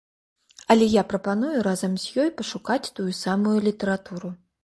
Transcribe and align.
Але 0.73 0.85
я 0.93 1.03
прапаную 1.11 1.59
разам 1.67 1.93
з 2.03 2.25
ёй 2.25 2.29
пашукаць 2.41 2.91
тую 3.01 3.07
самую 3.23 3.55
літаратуру. 3.69 4.35